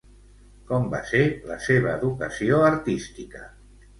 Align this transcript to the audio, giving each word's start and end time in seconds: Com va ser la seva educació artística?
Com 0.71 0.87
va 0.93 1.01
ser 1.09 1.19
la 1.51 1.59
seva 1.67 1.91
educació 1.99 2.61
artística? 2.73 3.45